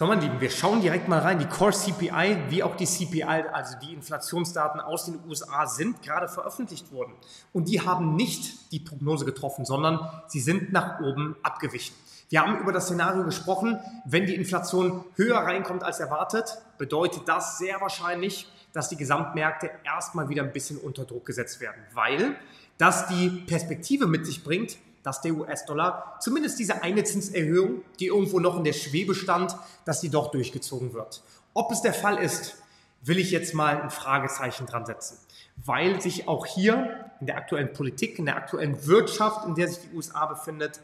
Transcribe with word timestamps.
So, 0.00 0.06
meine 0.06 0.22
Lieben, 0.22 0.40
wir 0.40 0.48
schauen 0.48 0.80
direkt 0.80 1.08
mal 1.08 1.18
rein. 1.18 1.38
Die 1.38 1.44
Core 1.44 1.72
CPI 1.72 2.44
wie 2.48 2.62
auch 2.62 2.74
die 2.74 2.86
CPI, 2.86 3.44
also 3.52 3.76
die 3.82 3.92
Inflationsdaten 3.92 4.80
aus 4.80 5.04
den 5.04 5.18
USA, 5.28 5.66
sind 5.66 6.00
gerade 6.00 6.26
veröffentlicht 6.26 6.90
worden. 6.90 7.12
Und 7.52 7.68
die 7.68 7.82
haben 7.82 8.16
nicht 8.16 8.72
die 8.72 8.80
Prognose 8.80 9.26
getroffen, 9.26 9.66
sondern 9.66 10.00
sie 10.26 10.40
sind 10.40 10.72
nach 10.72 11.00
oben 11.00 11.36
abgewichen. 11.42 11.94
Wir 12.30 12.40
haben 12.40 12.60
über 12.60 12.72
das 12.72 12.86
Szenario 12.86 13.24
gesprochen, 13.24 13.78
wenn 14.06 14.24
die 14.24 14.34
Inflation 14.34 15.04
höher 15.16 15.36
reinkommt 15.36 15.82
als 15.82 16.00
erwartet, 16.00 16.62
bedeutet 16.78 17.28
das 17.28 17.58
sehr 17.58 17.82
wahrscheinlich, 17.82 18.50
dass 18.72 18.88
die 18.88 18.96
Gesamtmärkte 18.96 19.70
erstmal 19.84 20.30
wieder 20.30 20.42
ein 20.42 20.52
bisschen 20.54 20.78
unter 20.78 21.04
Druck 21.04 21.26
gesetzt 21.26 21.60
werden, 21.60 21.82
weil 21.92 22.36
das 22.78 23.06
die 23.08 23.28
Perspektive 23.28 24.06
mit 24.06 24.24
sich 24.24 24.44
bringt, 24.44 24.78
dass 25.02 25.20
der 25.20 25.34
US-Dollar 25.34 26.16
zumindest 26.20 26.58
diese 26.58 26.82
eine 26.82 27.04
Zinserhöhung, 27.04 27.82
die 27.98 28.06
irgendwo 28.06 28.38
noch 28.40 28.56
in 28.56 28.64
der 28.64 28.72
Schwebe 28.72 29.14
stand, 29.14 29.56
dass 29.84 30.00
die 30.00 30.10
doch 30.10 30.30
durchgezogen 30.30 30.92
wird. 30.92 31.22
Ob 31.54 31.72
es 31.72 31.82
der 31.82 31.94
Fall 31.94 32.18
ist, 32.18 32.56
will 33.02 33.18
ich 33.18 33.30
jetzt 33.30 33.54
mal 33.54 33.80
ein 33.80 33.90
Fragezeichen 33.90 34.66
dran 34.66 34.84
setzen, 34.84 35.18
weil 35.56 36.00
sich 36.00 36.28
auch 36.28 36.46
hier 36.46 37.10
in 37.20 37.26
der 37.26 37.36
aktuellen 37.36 37.72
Politik, 37.72 38.18
in 38.18 38.26
der 38.26 38.36
aktuellen 38.36 38.86
Wirtschaft, 38.86 39.46
in 39.46 39.54
der 39.54 39.68
sich 39.68 39.78
die 39.88 39.96
USA 39.96 40.26
befindet, 40.26 40.80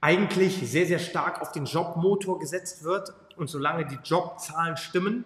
eigentlich 0.00 0.70
sehr, 0.70 0.86
sehr 0.86 0.98
stark 0.98 1.42
auf 1.42 1.52
den 1.52 1.66
Jobmotor 1.66 2.38
gesetzt 2.38 2.84
wird. 2.84 3.12
Und 3.36 3.48
solange 3.48 3.86
die 3.86 3.98
Jobzahlen 4.02 4.76
stimmen, 4.76 5.24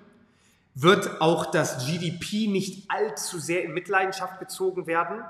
wird 0.75 1.20
auch 1.20 1.47
das 1.47 1.86
GDP 1.86 2.48
nicht 2.48 2.91
allzu 2.91 3.38
sehr 3.38 3.62
in 3.62 3.72
Mitleidenschaft 3.72 4.41
gezogen 4.41 4.86
werden. 4.86 5.22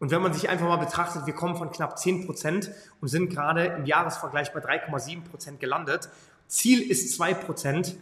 Und 0.00 0.10
wenn 0.10 0.22
man 0.22 0.32
sich 0.32 0.48
einfach 0.48 0.66
mal 0.66 0.76
betrachtet, 0.76 1.26
wir 1.26 1.34
kommen 1.34 1.56
von 1.56 1.70
knapp 1.70 1.98
10 1.98 2.26
Prozent 2.26 2.70
und 3.00 3.08
sind 3.08 3.30
gerade 3.30 3.66
im 3.66 3.84
Jahresvergleich 3.84 4.52
bei 4.52 4.60
3,7 4.60 5.24
Prozent 5.24 5.60
gelandet. 5.60 6.08
Ziel 6.46 6.88
ist 6.88 7.14
2 7.16 7.34
Prozent. 7.34 7.96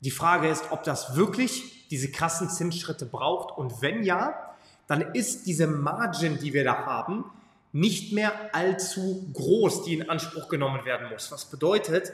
Die 0.00 0.10
Frage 0.10 0.48
ist, 0.48 0.70
ob 0.70 0.84
das 0.84 1.16
wirklich 1.16 1.88
diese 1.88 2.10
krassen 2.10 2.48
Zinsschritte 2.48 3.06
braucht. 3.06 3.56
Und 3.56 3.82
wenn 3.82 4.02
ja, 4.02 4.54
dann 4.86 5.00
ist 5.14 5.46
diese 5.46 5.66
Margin, 5.66 6.38
die 6.38 6.52
wir 6.52 6.64
da 6.64 6.86
haben, 6.86 7.24
nicht 7.72 8.12
mehr 8.12 8.32
allzu 8.54 9.26
groß, 9.32 9.84
die 9.84 9.94
in 9.94 10.08
Anspruch 10.08 10.48
genommen 10.48 10.84
werden 10.84 11.08
muss. 11.10 11.32
Was 11.32 11.46
bedeutet, 11.46 12.12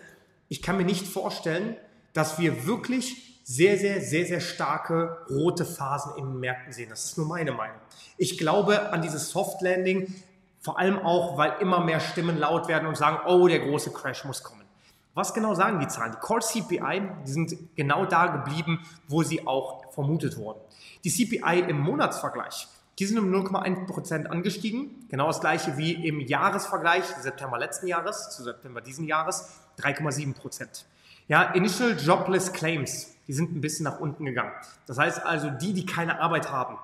ich 0.48 0.62
kann 0.62 0.76
mir 0.76 0.84
nicht 0.84 1.06
vorstellen, 1.06 1.76
dass 2.12 2.38
wir 2.38 2.66
wirklich 2.66 3.37
sehr, 3.48 3.78
sehr, 3.78 4.02
sehr, 4.02 4.26
sehr 4.26 4.40
starke 4.40 5.24
rote 5.30 5.64
Phasen 5.64 6.12
in 6.18 6.26
den 6.26 6.38
Märkten 6.38 6.70
sehen. 6.70 6.90
Das 6.90 7.06
ist 7.06 7.16
nur 7.16 7.26
meine 7.26 7.50
Meinung. 7.50 7.78
Ich 8.18 8.36
glaube 8.36 8.92
an 8.92 9.00
dieses 9.00 9.30
Soft 9.30 9.62
Landing, 9.62 10.14
vor 10.60 10.78
allem 10.78 10.98
auch, 10.98 11.38
weil 11.38 11.54
immer 11.60 11.82
mehr 11.82 11.98
Stimmen 11.98 12.36
laut 12.36 12.68
werden 12.68 12.86
und 12.86 12.98
sagen, 12.98 13.20
oh, 13.26 13.48
der 13.48 13.60
große 13.60 13.90
Crash 13.90 14.26
muss 14.26 14.42
kommen. 14.42 14.64
Was 15.14 15.32
genau 15.32 15.54
sagen 15.54 15.80
die 15.80 15.88
Zahlen? 15.88 16.12
Die 16.12 16.18
Core 16.18 16.40
CPI, 16.40 17.10
die 17.26 17.30
sind 17.30 17.74
genau 17.74 18.04
da 18.04 18.26
geblieben, 18.26 18.86
wo 19.08 19.22
sie 19.22 19.46
auch 19.46 19.92
vermutet 19.94 20.36
wurden. 20.36 20.60
Die 21.04 21.10
CPI 21.10 21.60
im 21.60 21.80
Monatsvergleich, 21.80 22.68
die 22.98 23.06
sind 23.06 23.18
um 23.18 23.32
0,1% 23.32 24.26
angestiegen. 24.26 25.06
Genau 25.08 25.28
das 25.28 25.40
gleiche 25.40 25.78
wie 25.78 26.06
im 26.06 26.20
Jahresvergleich, 26.20 27.04
September 27.04 27.58
letzten 27.58 27.86
Jahres 27.86 28.28
zu 28.28 28.42
September 28.42 28.82
diesen 28.82 29.06
Jahres, 29.06 29.48
3,7%. 29.78 30.84
Ja, 31.28 31.42
Initial 31.52 31.94
Jobless 31.98 32.54
Claims, 32.54 33.14
die 33.26 33.34
sind 33.34 33.54
ein 33.54 33.60
bisschen 33.60 33.84
nach 33.84 34.00
unten 34.00 34.24
gegangen. 34.24 34.52
Das 34.86 34.96
heißt 34.96 35.22
also, 35.22 35.50
die, 35.50 35.74
die 35.74 35.84
keine 35.84 36.20
Arbeit 36.20 36.50
haben, 36.50 36.78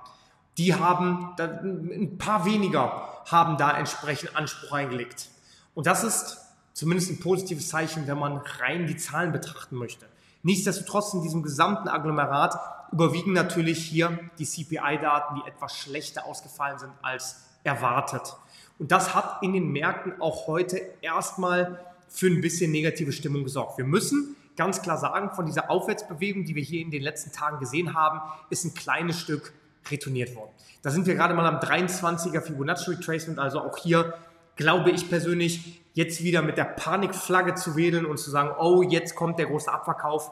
die 0.59 0.75
haben, 0.75 1.35
ein 1.39 2.17
paar 2.19 2.45
weniger 2.45 3.09
haben 3.25 3.57
da 3.57 3.75
entsprechend 3.75 4.35
Anspruch 4.35 4.71
eingelegt. 4.71 5.29
Und 5.73 5.87
das 5.87 6.03
ist 6.03 6.37
zumindest 6.73 7.09
ein 7.09 7.19
positives 7.19 7.69
Zeichen, 7.69 8.05
wenn 8.05 8.19
man 8.19 8.37
rein 8.59 8.85
die 8.85 8.95
Zahlen 8.95 9.31
betrachten 9.31 9.77
möchte. 9.77 10.05
Nichtsdestotrotz 10.43 11.15
in 11.15 11.23
diesem 11.23 11.41
gesamten 11.41 11.87
Agglomerat 11.87 12.55
überwiegen 12.91 13.33
natürlich 13.33 13.83
hier 13.83 14.19
die 14.37 14.45
CPI-Daten, 14.45 15.41
die 15.41 15.49
etwas 15.49 15.75
schlechter 15.75 16.25
ausgefallen 16.25 16.77
sind 16.77 16.91
als 17.01 17.43
erwartet. 17.63 18.37
Und 18.77 18.91
das 18.91 19.15
hat 19.15 19.41
in 19.41 19.53
den 19.53 19.71
Märkten 19.71 20.21
auch 20.21 20.45
heute 20.45 20.79
erstmal 21.01 21.79
für 22.07 22.27
ein 22.27 22.41
bisschen 22.41 22.71
negative 22.71 23.11
Stimmung 23.11 23.43
gesorgt. 23.43 23.77
Wir 23.77 23.85
müssen 23.85 24.35
ganz 24.55 24.81
klar 24.81 24.97
sagen, 24.97 25.31
von 25.31 25.45
dieser 25.45 25.69
Aufwärtsbewegung, 25.69 26.45
die 26.45 26.55
wir 26.55 26.63
hier 26.63 26.81
in 26.81 26.91
den 26.91 27.01
letzten 27.01 27.31
Tagen 27.31 27.59
gesehen 27.59 27.93
haben, 27.93 28.21
ist 28.49 28.63
ein 28.65 28.73
kleines 28.73 29.19
Stück 29.19 29.53
retourniert 29.89 30.35
worden. 30.35 30.51
Da 30.81 30.91
sind 30.91 31.05
wir 31.05 31.15
gerade 31.15 31.33
mal 31.33 31.45
am 31.45 31.57
23er 31.57 32.41
Fibonacci 32.41 32.91
Retracement, 32.91 33.39
also 33.39 33.59
auch 33.59 33.77
hier 33.77 34.13
glaube 34.55 34.91
ich 34.91 35.09
persönlich, 35.09 35.81
jetzt 35.93 36.23
wieder 36.23 36.41
mit 36.41 36.57
der 36.57 36.65
Panikflagge 36.65 37.55
zu 37.55 37.75
wedeln 37.75 38.05
und 38.05 38.17
zu 38.17 38.29
sagen, 38.29 38.51
oh, 38.59 38.81
jetzt 38.81 39.15
kommt 39.15 39.39
der 39.39 39.47
große 39.47 39.71
Abverkauf. 39.71 40.31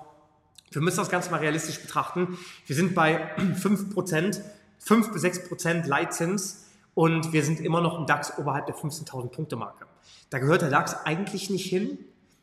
Wir 0.72 0.82
müssen 0.82 0.98
das 0.98 1.10
Ganze 1.10 1.30
mal 1.30 1.40
realistisch 1.40 1.82
betrachten. 1.82 2.38
Wir 2.66 2.76
sind 2.76 2.96
bei 2.96 3.36
5%, 3.38 4.42
5 4.80 5.14
bis 5.14 5.24
6% 5.24 5.88
Leitzins 5.88 6.66
und 6.96 7.34
wir 7.34 7.44
sind 7.44 7.60
immer 7.60 7.82
noch 7.82 8.00
im 8.00 8.06
DAX 8.06 8.38
oberhalb 8.38 8.66
der 8.66 8.76
15.000 8.76 9.30
Punkte 9.30 9.56
Marke. 9.56 9.86
Da 10.30 10.40
gehört 10.40 10.62
der 10.62 10.70
DAX 10.70 10.96
eigentlich 11.06 11.50
nicht 11.50 11.66
hin. 11.66 12.00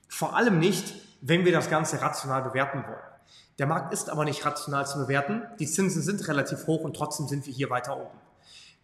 Vor 0.08 0.36
allem 0.36 0.58
nicht, 0.58 0.94
wenn 1.20 1.44
wir 1.44 1.52
das 1.52 1.70
Ganze 1.70 2.00
rational 2.00 2.42
bewerten 2.42 2.84
wollen. 2.86 3.10
Der 3.58 3.66
Markt 3.66 3.92
ist 3.92 4.08
aber 4.08 4.24
nicht 4.24 4.44
rational 4.44 4.86
zu 4.86 4.98
bewerten. 4.98 5.42
Die 5.58 5.66
Zinsen 5.66 6.02
sind 6.02 6.26
relativ 6.28 6.66
hoch 6.66 6.82
und 6.82 6.96
trotzdem 6.96 7.28
sind 7.28 7.46
wir 7.46 7.52
hier 7.52 7.68
weiter 7.68 7.96
oben. 7.96 8.18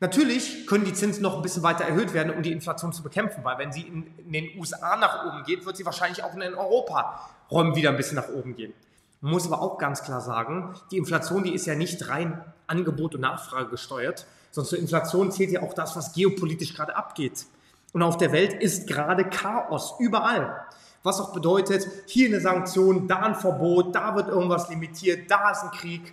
Natürlich 0.00 0.66
können 0.66 0.84
die 0.84 0.92
Zinsen 0.92 1.22
noch 1.22 1.36
ein 1.36 1.42
bisschen 1.42 1.62
weiter 1.62 1.84
erhöht 1.84 2.12
werden, 2.12 2.34
um 2.34 2.42
die 2.42 2.52
Inflation 2.52 2.92
zu 2.92 3.02
bekämpfen, 3.02 3.42
weil 3.44 3.56
wenn 3.56 3.72
sie 3.72 3.80
in, 3.82 4.06
den 4.30 4.50
USA 4.58 4.96
nach 4.96 5.24
oben 5.24 5.44
geht, 5.44 5.64
wird 5.64 5.78
sie 5.78 5.86
wahrscheinlich 5.86 6.22
auch 6.22 6.34
in 6.34 6.40
den 6.40 6.54
Europaräumen 6.54 7.74
wieder 7.74 7.88
ein 7.88 7.96
bisschen 7.96 8.16
nach 8.16 8.28
oben 8.28 8.54
gehen. 8.56 8.74
Man 9.22 9.32
muss 9.32 9.46
aber 9.46 9.62
auch 9.62 9.78
ganz 9.78 10.02
klar 10.02 10.20
sagen, 10.20 10.74
die 10.90 10.98
Inflation, 10.98 11.42
die 11.42 11.54
ist 11.54 11.64
ja 11.64 11.74
nicht 11.74 12.08
rein 12.08 12.44
Angebot 12.66 13.14
und 13.14 13.22
Nachfrage 13.22 13.70
gesteuert, 13.70 14.26
sondern 14.50 14.68
zur 14.68 14.78
Inflation 14.78 15.32
zählt 15.32 15.50
ja 15.50 15.62
auch 15.62 15.72
das, 15.72 15.96
was 15.96 16.12
geopolitisch 16.12 16.74
gerade 16.74 16.94
abgeht. 16.94 17.46
Und 17.96 18.02
auf 18.02 18.18
der 18.18 18.30
Welt 18.30 18.52
ist 18.52 18.86
gerade 18.86 19.24
Chaos 19.24 19.94
überall. 19.98 20.66
Was 21.02 21.18
auch 21.18 21.32
bedeutet, 21.32 21.88
hier 22.04 22.28
eine 22.28 22.42
Sanktion, 22.42 23.08
da 23.08 23.20
ein 23.20 23.34
Verbot, 23.34 23.94
da 23.94 24.14
wird 24.14 24.28
irgendwas 24.28 24.68
limitiert, 24.68 25.30
da 25.30 25.50
ist 25.50 25.62
ein 25.62 25.70
Krieg. 25.70 26.12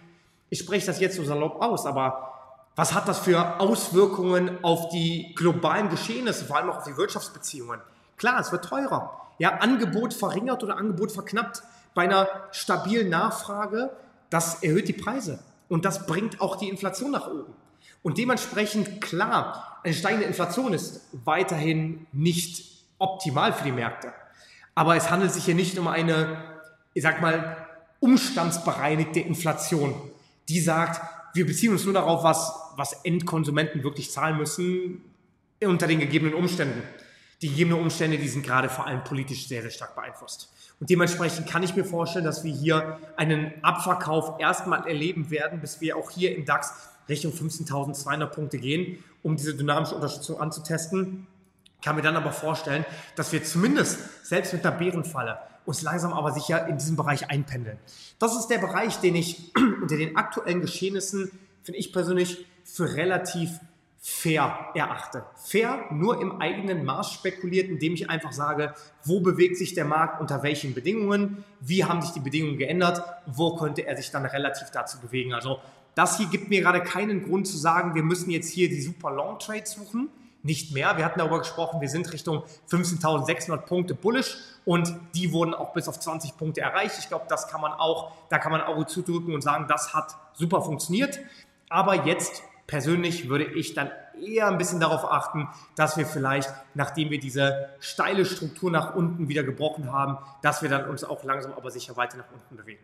Ich 0.50 0.60
spreche 0.60 0.86
das 0.86 1.02
jetzt 1.02 1.18
so 1.18 1.26
salopp 1.26 1.62
aus, 1.62 1.86
aber 1.86 2.36
was 2.78 2.94
hat 2.94 3.10
das 3.10 3.20
für 3.20 3.60
Auswirkungen 3.60 4.64
auf 4.64 4.88
die 4.94 5.36
globalen 5.36 5.90
Geschehnisse, 5.90 6.46
vor 6.46 6.56
allem 6.56 6.70
auch 6.70 6.78
auf 6.78 6.84
die 6.86 6.96
Wirtschaftsbeziehungen? 6.96 7.82
Klar, 8.16 8.40
es 8.40 8.54
wird 8.54 8.64
teurer. 8.64 9.20
Ja, 9.38 9.58
Angebot 9.58 10.14
verringert 10.14 10.64
oder 10.64 10.78
Angebot 10.78 11.12
verknappt. 11.12 11.64
Bei 11.94 12.04
einer 12.04 12.30
stabilen 12.52 13.10
Nachfrage, 13.10 13.92
das 14.30 14.64
erhöht 14.64 14.88
die 14.88 14.94
Preise. 14.94 15.40
Und 15.68 15.84
das 15.84 16.06
bringt 16.06 16.40
auch 16.40 16.56
die 16.56 16.70
Inflation 16.70 17.12
nach 17.12 17.28
oben. 17.28 17.54
Und 18.04 18.18
dementsprechend, 18.18 19.02
klar, 19.02 19.80
eine 19.84 19.94
steigende 19.94 20.28
Inflation 20.28 20.74
ist 20.74 21.02
weiterhin 21.26 22.06
nicht 22.12 22.86
optimal 23.00 23.54
für 23.54 23.64
die 23.64 23.72
Märkte. 23.72 24.14
Aber 24.76 24.96
es 24.96 25.10
handelt 25.10 25.32
sich 25.32 25.46
hier 25.46 25.56
nicht 25.56 25.78
um 25.80 25.88
eine, 25.88 26.44
ich 26.94 27.04
sag 27.04 27.22
mal, 27.22 27.58
umstandsbereinigte 28.00 29.22
Inflation, 29.22 29.96
die 30.50 30.60
sagt, 30.60 31.02
wir 31.34 31.46
beziehen 31.48 31.72
uns 31.72 31.86
nur 31.86 31.94
darauf, 31.94 32.24
was, 32.24 32.54
was 32.76 32.94
Endkonsumenten 33.06 33.84
wirklich 33.84 34.12
zahlen 34.12 34.38
müssen 34.38 35.02
unter 35.64 35.88
den 35.88 36.00
gegebenen 36.00 36.34
Umständen. 36.34 36.84
Die 37.42 37.50
gegebenen 37.50 37.80
Umstände, 37.80 38.18
die 38.18 38.28
sind 38.28 38.46
gerade 38.46 38.70
vor 38.70 38.86
allem 38.86 39.04
politisch 39.04 39.48
sehr, 39.48 39.62
sehr 39.62 39.72
stark 39.72 39.96
beeinflusst. 39.96 40.52
Und 40.80 40.90
dementsprechend 40.90 41.50
kann 41.50 41.64
ich 41.64 41.76
mir 41.76 41.86
vorstellen, 41.86 42.26
dass 42.26 42.44
wir 42.44 42.54
hier 42.54 43.00
einen 43.16 43.54
Abverkauf 43.64 44.40
erstmal 44.40 44.88
erleben 44.88 45.30
werden, 45.30 45.62
bis 45.62 45.80
wir 45.82 45.98
auch 45.98 46.10
hier 46.10 46.36
im 46.36 46.46
DAX 46.46 46.74
Richtung 47.10 47.32
15.200 47.32 48.26
Punkte 48.28 48.58
gehen, 48.58 49.04
um 49.22 49.36
diese 49.36 49.56
dynamische 49.56 49.96
Unterstützung 49.96 50.40
anzutesten 50.40 51.28
kann 51.84 51.96
mir 51.96 52.02
dann 52.02 52.16
aber 52.16 52.32
vorstellen, 52.32 52.86
dass 53.16 53.32
wir 53.32 53.44
zumindest 53.44 54.26
selbst 54.26 54.54
mit 54.54 54.64
der 54.64 54.72
Bärenfalle 54.72 55.38
uns 55.66 55.82
langsam 55.82 56.14
aber 56.14 56.32
sicher 56.32 56.68
in 56.68 56.78
diesem 56.78 56.96
Bereich 56.96 57.30
einpendeln. 57.30 57.78
Das 58.20 58.36
ist 58.36 58.48
der 58.48 58.58
Bereich, 58.58 58.98
den 59.00 59.16
ich 59.16 59.54
unter 59.82 59.98
den 59.98 60.16
aktuellen 60.16 60.62
Geschehnissen, 60.62 61.32
finde 61.62 61.80
ich 61.80 61.94
persönlich, 61.94 62.46
für 62.64 62.96
relativ 62.96 63.60
fair 64.00 64.72
erachte. 64.76 65.24
Fair 65.38 65.86
nur 65.92 66.22
im 66.22 66.42
eigenen 66.42 66.84
Maß 66.84 67.14
spekuliert, 67.14 67.70
indem 67.70 67.94
ich 67.94 68.10
einfach 68.10 68.34
sage, 68.34 68.74
wo 69.06 69.22
bewegt 69.22 69.58
sich 69.58 69.74
der 69.74 69.86
Markt, 69.86 70.20
unter 70.20 70.44
welchen 70.44 70.74
Bedingungen, 70.74 71.46
wie 71.62 71.86
haben 71.86 72.02
sich 72.02 72.12
die 72.12 72.20
Bedingungen 72.20 72.58
geändert, 72.58 73.02
wo 73.26 73.56
könnte 73.56 73.86
er 73.86 73.96
sich 73.96 74.12
dann 74.12 74.26
relativ 74.26 74.72
dazu 74.72 75.00
bewegen. 75.00 75.34
Also 75.34 75.60
das 75.96 76.18
hier 76.18 76.28
gibt 76.28 76.50
mir 76.50 76.62
gerade 76.62 76.82
keinen 76.82 77.24
Grund 77.24 77.48
zu 77.48 77.58
sagen, 77.58 77.96
wir 77.96 78.04
müssen 78.04 78.32
jetzt 78.32 78.50
hier 78.52 78.70
die 78.70 78.82
super 78.82 79.12
Long 79.12 79.40
Trades 79.40 79.74
suchen 79.74 80.10
nicht 80.46 80.74
mehr. 80.74 80.98
Wir 80.98 81.06
hatten 81.06 81.20
darüber 81.20 81.40
gesprochen, 81.40 81.80
wir 81.80 81.88
sind 81.88 82.12
Richtung 82.12 82.44
15.600 82.70 83.58
Punkte 83.60 83.96
bullish 83.96 84.38
und 84.66 84.94
die 85.16 85.32
wurden 85.32 85.54
auch 85.54 85.72
bis 85.72 85.88
auf 85.88 86.00
20 86.00 86.38
Punkte 86.38 86.60
erreicht. 86.60 86.98
Ich 87.00 87.08
glaube, 87.08 87.26
das 87.30 87.48
kann 87.48 87.62
man 87.62 87.72
auch, 87.72 88.12
da 88.30 88.40
kann 88.40 88.52
man 88.52 88.60
Auge 88.60 88.86
zudrücken 88.86 89.34
und 89.34 89.42
sagen, 89.42 89.68
das 89.70 89.94
hat 89.94 90.18
super 90.34 90.62
funktioniert. 90.62 91.20
Aber 91.70 92.06
jetzt 92.06 92.44
Persönlich 92.66 93.28
würde 93.28 93.44
ich 93.44 93.74
dann 93.74 93.92
eher 94.20 94.48
ein 94.48 94.58
bisschen 94.58 94.80
darauf 94.80 95.04
achten, 95.04 95.50
dass 95.76 95.98
wir 95.98 96.06
vielleicht, 96.06 96.50
nachdem 96.76 97.10
wir 97.10 97.20
diese 97.20 97.70
steile 97.80 98.26
Struktur 98.26 98.72
nach 98.72 98.96
unten 98.96 99.28
wieder 99.28 99.44
gebrochen 99.44 99.92
haben, 99.92 100.18
dass 100.42 100.62
wir 100.62 100.70
dann 100.70 100.90
uns 100.90 101.04
auch 101.04 101.24
langsam 101.24 101.54
aber 101.54 101.72
sicher 101.72 101.98
weiter 101.98 102.18
nach 102.18 102.32
unten 102.34 102.56
bewegen. 102.56 102.80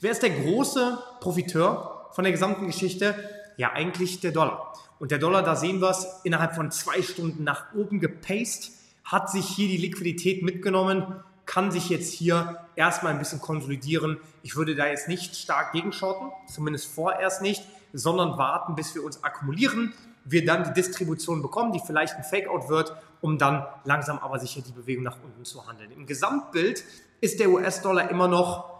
Wer 0.00 0.12
ist 0.12 0.22
der 0.22 0.30
große 0.30 0.98
Profiteur 1.20 2.05
von 2.16 2.24
der 2.24 2.32
gesamten 2.32 2.66
Geschichte? 2.66 3.14
Ja, 3.58 3.72
eigentlich 3.72 4.20
der 4.20 4.32
Dollar. 4.32 4.72
Und 4.98 5.10
der 5.10 5.18
Dollar, 5.18 5.42
da 5.42 5.54
sehen 5.54 5.82
wir 5.82 5.90
es, 5.90 6.06
innerhalb 6.24 6.54
von 6.54 6.70
zwei 6.70 7.02
Stunden 7.02 7.44
nach 7.44 7.74
oben 7.74 8.00
gepaced, 8.00 8.70
hat 9.04 9.30
sich 9.30 9.46
hier 9.46 9.68
die 9.68 9.76
Liquidität 9.76 10.42
mitgenommen, 10.42 11.22
kann 11.44 11.70
sich 11.70 11.90
jetzt 11.90 12.10
hier 12.10 12.66
erstmal 12.74 13.12
ein 13.12 13.18
bisschen 13.18 13.42
konsolidieren. 13.42 14.16
Ich 14.42 14.56
würde 14.56 14.74
da 14.74 14.86
jetzt 14.86 15.08
nicht 15.08 15.36
stark 15.36 15.72
gegenschotten, 15.72 16.28
zumindest 16.48 16.86
vorerst 16.86 17.42
nicht, 17.42 17.62
sondern 17.92 18.38
warten, 18.38 18.74
bis 18.76 18.94
wir 18.94 19.04
uns 19.04 19.22
akkumulieren, 19.22 19.92
wir 20.24 20.42
dann 20.46 20.64
die 20.64 20.72
Distribution 20.72 21.42
bekommen, 21.42 21.72
die 21.72 21.82
vielleicht 21.86 22.14
ein 22.14 22.24
Fakeout 22.24 22.70
wird, 22.70 22.96
um 23.20 23.36
dann 23.36 23.66
langsam 23.84 24.18
aber 24.20 24.38
sicher 24.38 24.62
die 24.62 24.72
Bewegung 24.72 25.04
nach 25.04 25.18
unten 25.22 25.44
zu 25.44 25.68
handeln. 25.68 25.90
Im 25.90 26.06
Gesamtbild 26.06 26.82
ist 27.20 27.40
der 27.40 27.50
US-Dollar 27.50 28.08
immer 28.10 28.26
noch, 28.26 28.75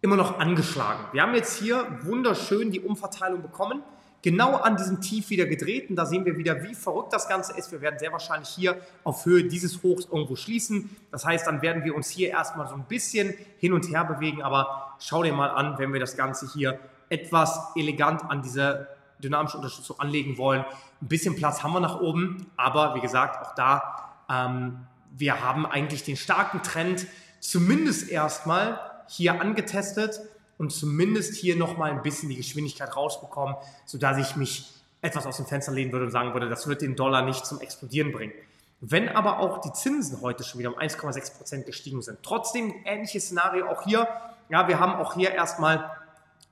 immer 0.00 0.16
noch 0.16 0.38
angeschlagen. 0.38 1.04
Wir 1.12 1.22
haben 1.22 1.34
jetzt 1.34 1.58
hier 1.58 1.86
wunderschön 2.02 2.70
die 2.70 2.80
Umverteilung 2.80 3.42
bekommen 3.42 3.82
genau 4.22 4.56
an 4.56 4.76
diesem 4.76 5.00
Tief 5.00 5.30
wieder 5.30 5.46
gedreht. 5.46 5.90
Und 5.90 5.96
da 5.96 6.06
sehen 6.06 6.24
wir 6.24 6.36
wieder, 6.36 6.62
wie 6.62 6.74
verrückt 6.74 7.12
das 7.12 7.28
Ganze 7.28 7.56
ist. 7.56 7.72
Wir 7.72 7.80
werden 7.80 7.98
sehr 7.98 8.12
wahrscheinlich 8.12 8.48
hier 8.48 8.76
auf 9.04 9.24
Höhe 9.24 9.44
dieses 9.44 9.82
Hochs 9.82 10.06
irgendwo 10.10 10.36
schließen. 10.36 10.94
Das 11.10 11.24
heißt, 11.24 11.46
dann 11.46 11.62
werden 11.62 11.84
wir 11.84 11.94
uns 11.94 12.10
hier 12.10 12.30
erstmal 12.30 12.68
so 12.68 12.74
ein 12.74 12.84
bisschen 12.84 13.34
hin 13.58 13.72
und 13.72 13.88
her 13.88 14.04
bewegen. 14.04 14.42
Aber 14.42 14.94
schau 14.98 15.22
dir 15.22 15.32
mal 15.32 15.50
an, 15.50 15.78
wenn 15.78 15.92
wir 15.92 16.00
das 16.00 16.16
Ganze 16.16 16.50
hier 16.52 16.78
etwas 17.08 17.58
elegant 17.74 18.22
an 18.30 18.42
diese 18.42 18.88
dynamische 19.22 19.56
Unterstützung 19.56 19.98
anlegen 19.98 20.38
wollen. 20.38 20.64
Ein 21.02 21.08
bisschen 21.08 21.36
Platz 21.36 21.62
haben 21.62 21.72
wir 21.72 21.80
nach 21.80 22.00
oben. 22.00 22.46
Aber 22.56 22.94
wie 22.94 23.00
gesagt, 23.00 23.44
auch 23.44 23.54
da, 23.54 24.14
ähm, 24.30 24.86
wir 25.16 25.42
haben 25.42 25.66
eigentlich 25.66 26.04
den 26.04 26.16
starken 26.16 26.62
Trend 26.62 27.06
zumindest 27.40 28.10
erstmal 28.10 28.78
hier 29.10 29.40
angetestet 29.40 30.20
und 30.56 30.72
zumindest 30.72 31.34
hier 31.34 31.56
nochmal 31.56 31.90
ein 31.90 32.02
bisschen 32.02 32.28
die 32.28 32.36
Geschwindigkeit 32.36 32.94
rausbekommen, 32.96 33.56
sodass 33.84 34.18
ich 34.18 34.36
mich 34.36 34.70
etwas 35.02 35.26
aus 35.26 35.36
dem 35.36 35.46
Fenster 35.46 35.72
lehnen 35.72 35.92
würde 35.92 36.06
und 36.06 36.10
sagen 36.10 36.32
würde, 36.32 36.48
das 36.48 36.66
wird 36.66 36.82
den 36.82 36.94
Dollar 36.96 37.22
nicht 37.22 37.44
zum 37.44 37.60
Explodieren 37.60 38.12
bringen. 38.12 38.32
Wenn 38.80 39.08
aber 39.08 39.40
auch 39.40 39.60
die 39.60 39.72
Zinsen 39.72 40.20
heute 40.22 40.44
schon 40.44 40.58
wieder 40.58 40.72
um 40.72 40.78
1,6 40.78 41.36
Prozent 41.36 41.66
gestiegen 41.66 42.02
sind, 42.02 42.18
trotzdem 42.22 42.74
ähnliches 42.84 43.24
Szenario 43.26 43.68
auch 43.68 43.82
hier. 43.82 44.08
Ja, 44.48 44.68
wir 44.68 44.80
haben 44.80 44.94
auch 44.94 45.14
hier 45.14 45.32
erstmal 45.32 45.90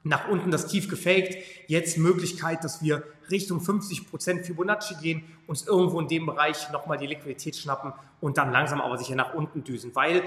nach 0.04 0.28
unten 0.28 0.50
das 0.50 0.66
Tief 0.66 0.88
gefaked. 0.88 1.36
Jetzt 1.68 1.98
Möglichkeit, 1.98 2.64
dass 2.64 2.82
wir 2.82 3.02
Richtung 3.30 3.60
50 3.60 4.10
Prozent 4.10 4.46
Fibonacci 4.46 4.94
gehen, 4.96 5.24
uns 5.46 5.66
irgendwo 5.66 6.00
in 6.00 6.08
dem 6.08 6.26
Bereich 6.26 6.70
nochmal 6.70 6.98
die 6.98 7.06
Liquidität 7.06 7.56
schnappen 7.56 7.92
und 8.20 8.38
dann 8.38 8.52
langsam 8.52 8.80
aber 8.80 8.98
sicher 8.98 9.14
nach 9.14 9.34
unten 9.34 9.64
düsen. 9.64 9.94
Weil 9.94 10.24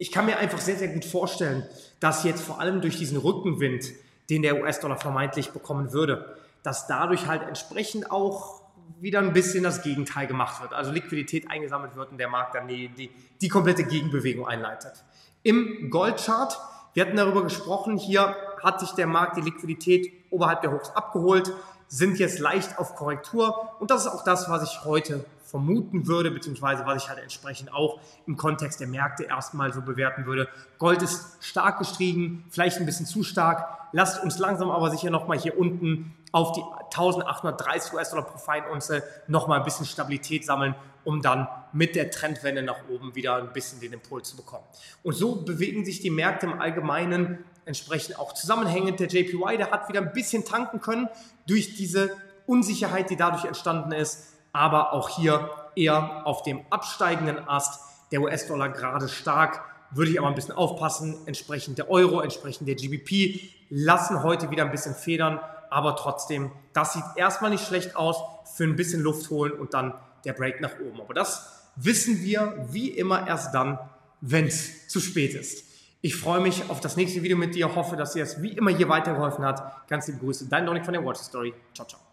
ich 0.00 0.10
kann 0.10 0.24
mir 0.24 0.38
einfach 0.38 0.58
sehr, 0.58 0.76
sehr 0.76 0.88
gut 0.88 1.04
vorstellen, 1.04 1.62
dass 2.00 2.24
jetzt 2.24 2.42
vor 2.42 2.58
allem 2.58 2.80
durch 2.80 2.96
diesen 2.96 3.18
Rückenwind, 3.18 3.92
den 4.30 4.40
der 4.40 4.58
US-Dollar 4.60 4.96
vermeintlich 4.96 5.50
bekommen 5.50 5.92
würde, 5.92 6.36
dass 6.62 6.86
dadurch 6.86 7.26
halt 7.26 7.42
entsprechend 7.42 8.10
auch 8.10 8.62
wieder 8.98 9.18
ein 9.18 9.34
bisschen 9.34 9.62
das 9.62 9.82
Gegenteil 9.82 10.26
gemacht 10.26 10.62
wird. 10.62 10.72
Also 10.72 10.90
Liquidität 10.90 11.50
eingesammelt 11.50 11.96
wird 11.96 12.12
und 12.12 12.18
der 12.18 12.28
Markt 12.28 12.54
dann 12.54 12.66
die, 12.66 12.88
die, 12.88 13.10
die 13.42 13.48
komplette 13.48 13.84
Gegenbewegung 13.84 14.48
einleitet. 14.48 15.04
Im 15.42 15.90
Goldchart, 15.90 16.58
wir 16.94 17.04
hatten 17.04 17.16
darüber 17.16 17.42
gesprochen, 17.42 17.98
hier 17.98 18.34
hat 18.62 18.80
sich 18.80 18.92
der 18.92 19.06
Markt 19.06 19.36
die 19.36 19.42
Liquidität 19.42 20.10
oberhalb 20.30 20.62
der 20.62 20.72
Hochs 20.72 20.88
abgeholt, 20.90 21.52
sind 21.92 22.20
jetzt 22.20 22.38
leicht 22.38 22.78
auf 22.78 22.94
Korrektur 22.94 23.72
und 23.80 23.90
das 23.90 24.06
ist 24.06 24.12
auch 24.12 24.22
das, 24.22 24.48
was 24.48 24.62
ich 24.62 24.84
heute 24.84 25.24
vermuten 25.42 26.06
würde, 26.06 26.30
beziehungsweise 26.30 26.86
was 26.86 27.02
ich 27.02 27.08
halt 27.08 27.18
entsprechend 27.18 27.74
auch 27.74 28.00
im 28.28 28.36
Kontext 28.36 28.78
der 28.78 28.86
Märkte 28.86 29.24
erstmal 29.24 29.72
so 29.72 29.82
bewerten 29.82 30.24
würde. 30.24 30.48
Gold 30.78 31.02
ist 31.02 31.36
stark 31.40 31.80
gestiegen, 31.80 32.44
vielleicht 32.50 32.78
ein 32.78 32.86
bisschen 32.86 33.06
zu 33.06 33.24
stark. 33.24 33.66
Lasst 33.92 34.22
uns 34.22 34.38
langsam 34.38 34.70
aber 34.70 34.90
sicher 34.90 35.10
nochmal 35.10 35.38
hier 35.38 35.58
unten 35.58 36.14
auf 36.30 36.52
die 36.52 36.62
1830 36.62 37.92
US-Dollar 37.92 38.24
pro 38.24 38.38
Feinunze 38.38 39.02
nochmal 39.26 39.58
ein 39.58 39.64
bisschen 39.64 39.84
Stabilität 39.84 40.46
sammeln, 40.46 40.76
um 41.02 41.20
dann 41.20 41.48
mit 41.72 41.96
der 41.96 42.12
Trendwende 42.12 42.62
nach 42.62 42.88
oben 42.88 43.16
wieder 43.16 43.34
ein 43.36 43.52
bisschen 43.52 43.80
den 43.80 43.94
Impuls 43.94 44.28
zu 44.28 44.36
bekommen. 44.36 44.64
Und 45.02 45.14
so 45.14 45.42
bewegen 45.42 45.84
sich 45.84 46.00
die 46.00 46.10
Märkte 46.10 46.46
im 46.46 46.60
Allgemeinen 46.60 47.44
entsprechend 47.64 48.18
auch 48.18 48.34
zusammenhängend. 48.34 49.00
Der 49.00 49.08
JPY, 49.08 49.56
der 49.56 49.70
hat 49.70 49.88
wieder 49.88 50.00
ein 50.00 50.12
bisschen 50.12 50.44
tanken 50.44 50.80
können 50.80 51.08
durch 51.46 51.74
diese 51.76 52.10
Unsicherheit, 52.46 53.10
die 53.10 53.16
dadurch 53.16 53.44
entstanden 53.44 53.92
ist 53.92 54.30
aber 54.52 54.92
auch 54.92 55.08
hier 55.08 55.50
eher 55.76 56.26
auf 56.26 56.42
dem 56.42 56.60
absteigenden 56.70 57.48
Ast. 57.48 57.80
Der 58.12 58.20
US-Dollar 58.20 58.70
gerade 58.70 59.08
stark, 59.08 59.62
würde 59.92 60.10
ich 60.10 60.18
aber 60.18 60.28
ein 60.28 60.34
bisschen 60.34 60.54
aufpassen. 60.54 61.16
Entsprechend 61.26 61.78
der 61.78 61.90
Euro, 61.90 62.20
entsprechend 62.20 62.68
der 62.68 62.74
GBP 62.74 63.40
lassen 63.70 64.22
heute 64.22 64.50
wieder 64.50 64.64
ein 64.64 64.70
bisschen 64.70 64.94
federn, 64.94 65.40
aber 65.68 65.94
trotzdem, 65.96 66.50
das 66.72 66.94
sieht 66.94 67.04
erstmal 67.16 67.50
nicht 67.50 67.64
schlecht 67.64 67.94
aus. 67.96 68.16
Für 68.56 68.64
ein 68.64 68.74
bisschen 68.74 69.00
Luft 69.00 69.30
holen 69.30 69.52
und 69.52 69.74
dann 69.74 69.94
der 70.24 70.32
Break 70.32 70.60
nach 70.60 70.72
oben. 70.80 71.00
Aber 71.00 71.14
das 71.14 71.68
wissen 71.76 72.20
wir 72.22 72.66
wie 72.70 72.90
immer 72.90 73.28
erst 73.28 73.54
dann, 73.54 73.78
wenn 74.20 74.46
es 74.46 74.88
zu 74.88 75.00
spät 75.00 75.34
ist. 75.34 75.64
Ich 76.02 76.16
freue 76.16 76.40
mich 76.40 76.70
auf 76.70 76.80
das 76.80 76.96
nächste 76.96 77.22
Video 77.22 77.36
mit 77.36 77.54
dir, 77.54 77.74
hoffe, 77.74 77.96
dass 77.96 78.14
dir 78.14 78.22
es 78.22 78.40
wie 78.42 78.52
immer 78.52 78.70
hier 78.70 78.88
weitergeholfen 78.88 79.44
hat. 79.44 79.86
Ganz 79.88 80.06
liebe 80.06 80.18
Grüße, 80.20 80.46
dein 80.48 80.64
Dominik 80.64 80.84
von 80.84 80.94
der 80.94 81.04
Watch 81.04 81.20
Story. 81.20 81.52
Ciao, 81.74 81.86
ciao. 81.86 82.09